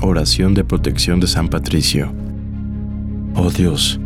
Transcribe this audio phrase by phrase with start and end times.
[0.00, 2.12] Oración de protección de San Patricio.
[3.34, 4.00] Oh Dios,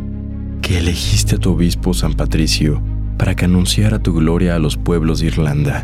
[0.61, 2.81] que elegiste a tu obispo San Patricio
[3.17, 5.83] para que anunciara tu gloria a los pueblos de Irlanda.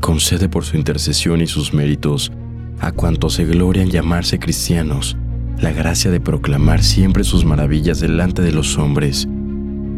[0.00, 2.30] Concede por su intercesión y sus méritos
[2.78, 5.16] a cuantos se glorian llamarse cristianos
[5.60, 9.28] la gracia de proclamar siempre sus maravillas delante de los hombres,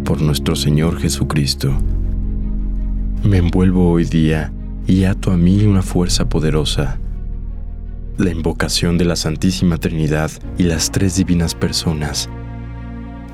[0.05, 1.73] por nuestro Señor Jesucristo.
[3.23, 4.53] Me envuelvo hoy día
[4.87, 6.99] y ato a mí una fuerza poderosa
[8.19, 12.29] la invocación de la Santísima Trinidad y las tres divinas personas.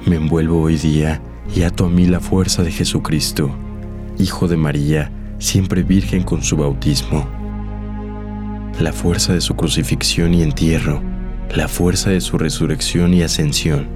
[0.06, 1.20] Me envuelvo hoy día
[1.54, 3.50] y ato a mí la fuerza de Jesucristo,
[4.18, 7.28] Hijo de María, siempre virgen con su bautismo.
[8.80, 11.02] La fuerza de su crucifixión y entierro,
[11.54, 13.88] la fuerza de su resurrección y ascensión,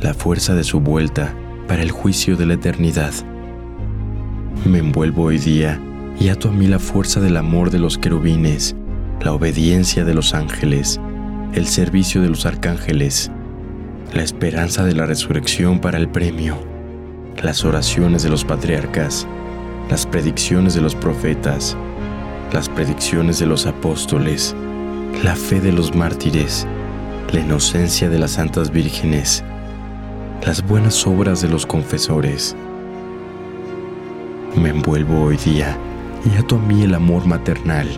[0.00, 1.34] la fuerza de su vuelta
[1.66, 3.12] para el juicio de la eternidad.
[4.64, 5.80] Me envuelvo hoy día
[6.20, 8.76] y ato a mí la fuerza del amor de los querubines,
[9.20, 11.00] la obediencia de los ángeles,
[11.52, 13.30] el servicio de los arcángeles,
[14.12, 16.56] la esperanza de la resurrección para el premio,
[17.42, 19.26] las oraciones de los patriarcas,
[19.90, 21.76] las predicciones de los profetas,
[22.52, 24.54] las predicciones de los apóstoles,
[25.24, 26.66] la fe de los mártires,
[27.32, 29.42] la inocencia de las santas vírgenes,
[30.46, 32.56] las buenas obras de los confesores.
[34.54, 35.76] Me envuelvo hoy día
[36.24, 37.88] y ato a mí el amor maternal,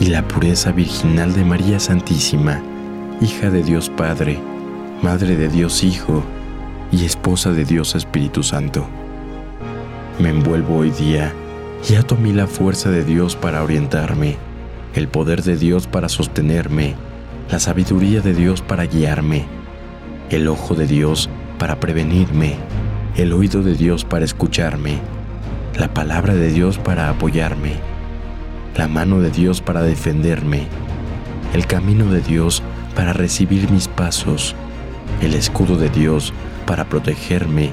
[0.00, 2.60] y la pureza virginal de María Santísima,
[3.20, 4.38] hija de Dios Padre,
[5.02, 6.24] Madre de Dios Hijo
[6.90, 8.86] y esposa de Dios Espíritu Santo.
[10.18, 11.32] Me envuelvo hoy día
[11.88, 14.36] y ato a la fuerza de Dios para orientarme,
[14.94, 16.94] el poder de Dios para sostenerme,
[17.50, 19.44] la sabiduría de Dios para guiarme,
[20.30, 22.56] el ojo de Dios para prevenirme,
[23.16, 24.98] el oído de Dios para escucharme,
[25.78, 27.93] la palabra de Dios para apoyarme
[28.76, 30.66] la mano de Dios para defenderme,
[31.52, 32.62] el camino de Dios
[32.96, 34.56] para recibir mis pasos,
[35.20, 36.32] el escudo de Dios
[36.66, 37.72] para protegerme,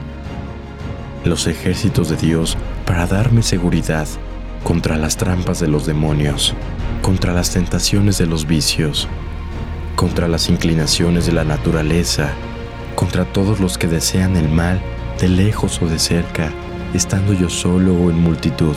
[1.25, 4.07] los ejércitos de Dios para darme seguridad
[4.63, 6.53] contra las trampas de los demonios,
[7.01, 9.07] contra las tentaciones de los vicios,
[9.95, 12.29] contra las inclinaciones de la naturaleza,
[12.95, 14.79] contra todos los que desean el mal
[15.19, 16.51] de lejos o de cerca,
[16.93, 18.75] estando yo solo o en multitud.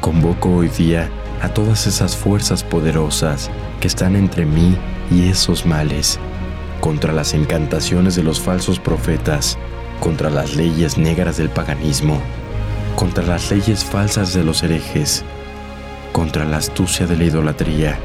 [0.00, 3.50] Convoco hoy día a todas esas fuerzas poderosas
[3.80, 4.76] que están entre mí
[5.10, 6.18] y esos males,
[6.80, 9.56] contra las encantaciones de los falsos profetas,
[10.00, 12.20] contra las leyes negras del paganismo,
[12.96, 15.24] contra las leyes falsas de los herejes,
[16.12, 17.98] contra la astucia de la idolatría,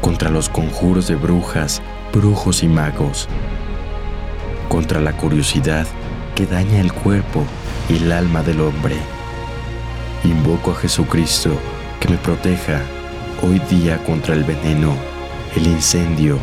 [0.00, 1.82] contra los conjuros de brujas,
[2.12, 3.28] brujos y magos,
[4.68, 5.86] contra la curiosidad
[6.34, 7.44] que daña el cuerpo
[7.88, 8.96] y el alma del hombre.
[10.24, 11.50] Invoco a Jesucristo,
[12.00, 12.80] que me proteja
[13.42, 14.96] hoy día contra el veneno,
[15.54, 16.38] el incendio,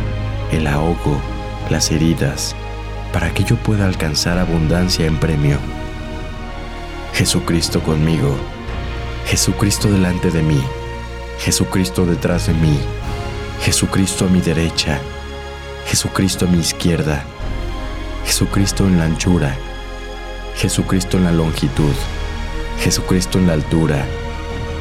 [0.51, 1.19] el ahogo,
[1.69, 2.55] las heridas,
[3.11, 5.57] para que yo pueda alcanzar abundancia en premio.
[7.13, 8.37] Jesucristo conmigo,
[9.25, 10.61] Jesucristo delante de mí,
[11.39, 12.79] Jesucristo detrás de mí,
[13.63, 14.99] Jesucristo a mi derecha,
[15.87, 17.23] Jesucristo a mi izquierda,
[18.25, 19.55] Jesucristo en la anchura,
[20.55, 21.93] Jesucristo en la longitud,
[22.79, 24.05] Jesucristo en la altura,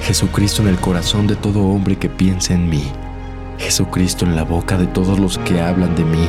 [0.06, 2.84] Jesucristo en el corazón de todo hombre que piensa en mí.
[3.58, 6.28] Jesucristo en la boca de todos los que hablan de mí.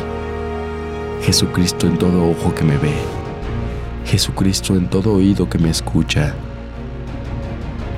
[1.21, 2.95] Jesucristo en todo ojo que me ve.
[4.03, 6.33] Jesucristo en todo oído que me escucha.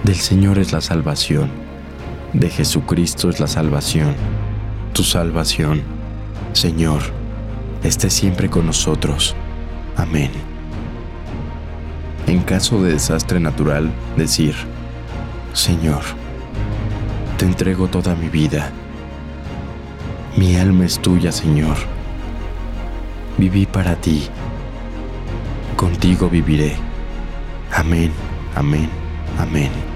[0.04, 1.50] Del Señor es la salvación.
[2.34, 4.16] De Jesucristo es la salvación.
[4.92, 5.82] Tu salvación,
[6.52, 7.04] Señor,
[7.84, 9.34] esté siempre con nosotros.
[9.96, 10.32] Amén.
[12.28, 14.56] En caso de desastre natural, decir,
[15.54, 16.02] Señor,
[17.38, 18.72] te entrego toda mi vida.
[20.38, 21.78] Mi alma es tuya, Señor.
[23.38, 24.28] Viví para ti.
[25.76, 26.76] Contigo viviré.
[27.72, 28.12] Amén,
[28.56, 28.90] amén,
[29.38, 29.89] amén.